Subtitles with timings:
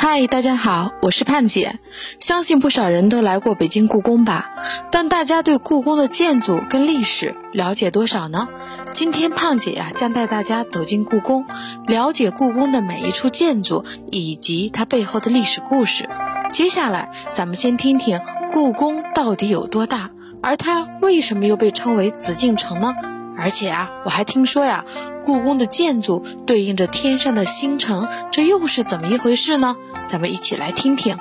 [0.00, 1.80] 嗨，大家好，我是盼姐。
[2.20, 4.48] 相信不少人都来过北京故宫吧，
[4.92, 8.46] 但大家对故宫的建筑跟历史了解多少呢？
[8.92, 11.44] 今天胖姐呀，将带大家走进故宫，
[11.88, 16.08] 了解故宫的每一处建筑以及它背后的历史故事。
[16.52, 18.20] 接下来，咱们先听听
[18.52, 20.10] 故宫到底有多大，
[20.40, 22.94] 而它为什么又被称为紫禁城呢？
[23.38, 24.84] 而且啊，我还听说呀，
[25.22, 29.76] 故宫的建筑对应着天上的星辰，这又是怎么一回事呢？
[30.08, 31.16] 咱们一起来听听。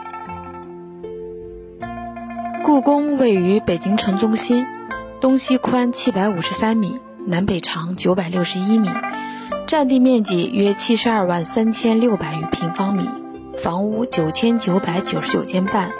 [2.63, 4.66] 故宫位于北京城中心，
[5.21, 8.90] 东西宽七百五十三米，南北长九百六十一米，
[9.68, 13.07] 占地面积约七十二万三千六百余平方米，
[13.57, 15.91] 房屋九千九百九十九间半，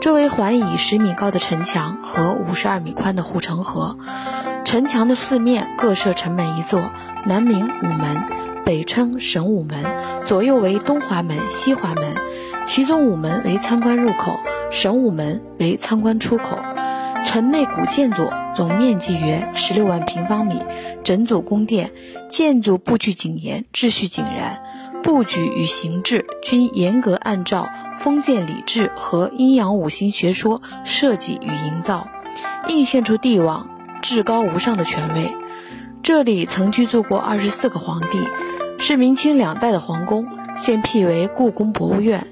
[0.00, 3.98] 周围环以十米高的城墙和五十二米宽的护城河。
[4.68, 6.90] 城墙的四面各设城门一座，
[7.24, 8.22] 南名午门，
[8.66, 9.82] 北称神武门，
[10.26, 12.14] 左右为东华门、西华门。
[12.66, 14.38] 其中午门为参观入口，
[14.70, 16.58] 神武门为参观出口。
[17.24, 20.62] 城内古建筑总面积约十六万平方米，
[21.02, 21.90] 整组宫殿
[22.28, 24.62] 建筑布局谨严，秩序井然，
[25.02, 32.06] 布局与形制均严格按照封建礼制和阴阳五行学说设计与营造，
[32.68, 33.66] 映现出帝王。
[34.00, 35.34] 至高无上的权威，
[36.02, 38.18] 这里曾居住过二十四个皇帝，
[38.78, 42.26] 是明清两代的皇宫，现辟为故宫博物院。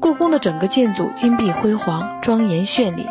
[0.00, 3.06] 故宫的整个建筑金碧辉煌、庄严绚丽，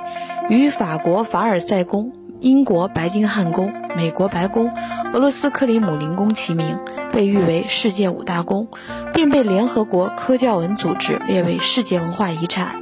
[0.50, 4.72] 与法国凡尔赛宫、英国白金汉宫、美国白宫、
[5.14, 6.78] 俄罗斯克里姆林宫齐名，
[7.12, 8.68] 被誉为世界五大宫，
[9.14, 12.76] 并被联合国科教文组织列为世界文化遗产。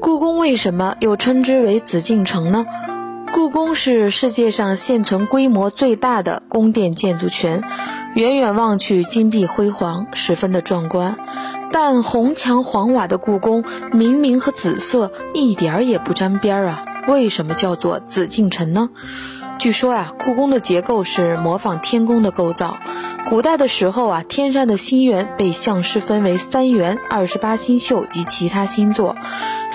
[0.00, 2.64] 故宫为什么又称之为紫禁城呢？
[3.36, 7.62] 故宫是世界上现存规模最大的宫殿建筑群，
[8.14, 11.18] 远远望去金碧辉煌，十分的壮观。
[11.70, 13.62] 但红墙黄瓦的故宫
[13.92, 16.84] 明明和紫色一点儿也不沾边儿啊！
[17.08, 18.88] 为什么叫做紫禁城呢？
[19.58, 22.78] 据说呀，故宫的结构是模仿天宫的构造。
[23.28, 29.14] 古代的时候啊，天上的星元被相师分为三元、二十八星宿及其他星座。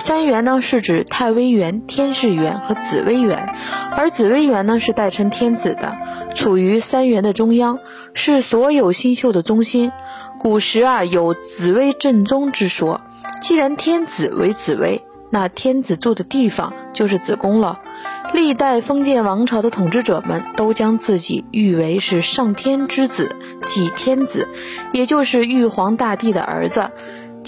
[0.04, 3.54] 三元呢是指太微元、天士元和紫微元，
[3.96, 5.96] 而紫微元呢是代称天子的，
[6.34, 7.78] 处于三元的中央，
[8.12, 9.92] 是所有星宿的中心。
[10.40, 13.00] 古时啊有紫微正宗之说，
[13.40, 17.78] 既然天子为紫微，那天子住的地方就是子宫了。
[18.34, 23.36] 历代封建王朝的统治者们都将自己誉为是上天之子，
[23.66, 24.48] 即天子，
[24.92, 26.90] 也就是玉皇大帝的儿子。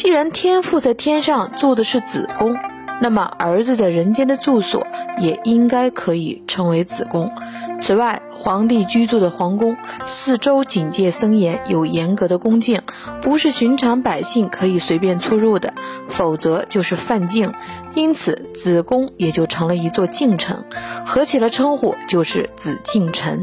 [0.04, 2.58] 既然天父在天上住的是子宫，
[3.00, 4.86] 那么儿子在人间的住所
[5.18, 7.32] 也应该可以称为子宫。
[7.80, 12.82] 此外，皇帝居住的皇宫四周警戒森严，有严格的宫禁，
[13.22, 15.72] 不是寻常百姓可以随便出入的，
[16.06, 17.52] 否则就是犯禁。
[17.94, 20.64] 因此，子宫也就成了一座禁城，
[21.06, 23.42] 合起了称呼就是紫禁城。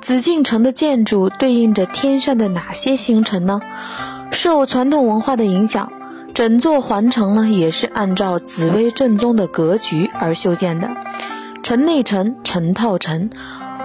[0.00, 3.60] 紫禁城的建筑对应着天上的哪些星辰呢？
[4.30, 5.92] 受传统文化的影响，
[6.34, 10.90] 整座环城呢也是按照紫微正宗的格局而修建的。
[11.62, 13.30] 城内城、城套城，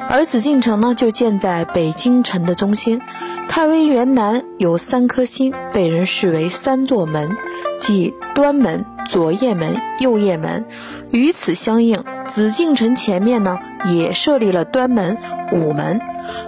[0.09, 3.01] 而紫禁城呢就建在北京城的中心。
[3.49, 7.35] 太微垣南有三颗星，被人视为三座门，
[7.79, 10.65] 即端门、左掖门、右掖门。
[11.11, 15.17] 与此相应，紫禁城前面呢也设立了端门、
[15.51, 15.99] 午门，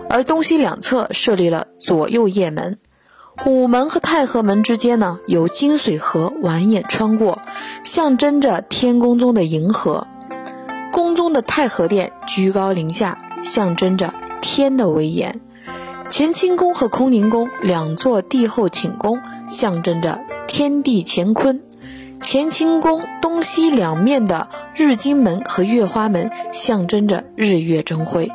[0.10, 2.78] 而东西两侧设立了左右掖门。
[3.44, 7.40] 午门和太和门之间呢有金水河蜿蜒穿过，
[7.84, 10.08] 象征着天宫中的银河。
[10.92, 15.42] 宫中的太和殿居高临下，象征着天的威严；
[16.10, 19.20] 乾清宫和坤宁宫两座帝后寝宫，
[19.50, 21.62] 象征着天地乾坤。
[22.28, 28.30] 乾清宫东西两面的日金门和月花门，象征着日月争辉；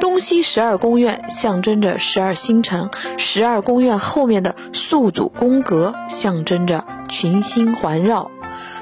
[0.00, 2.88] 东西十二宫院象征着十二星辰；
[3.18, 8.32] 十二宫院后面的宿主宫阁，象征着群星环绕。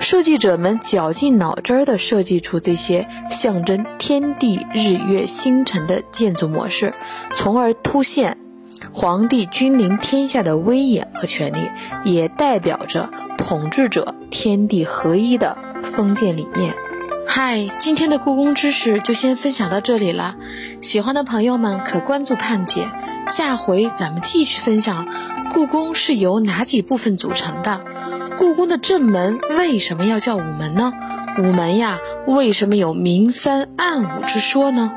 [0.00, 6.94] 设计者们绞尽脑汁儿地设计出这些象征天地日月星辰的建筑模式，
[7.34, 8.38] 从而凸显
[8.92, 11.68] 皇帝君临天下的威严和权力，
[12.04, 13.10] 也代表着
[13.46, 16.74] 统治者天地合一的封建理念。
[17.28, 20.36] 嗨，今天的故宫知识就先分享到这里了，
[20.80, 22.88] 喜欢的朋友们可关注盼姐，
[23.26, 25.06] 下回咱们继续分享
[25.52, 27.82] 故宫是由哪几部分组成的。
[28.38, 30.94] 故宫的正门为什么要叫午门呢？
[31.38, 34.90] 午门呀，为什么有明三暗五之说呢？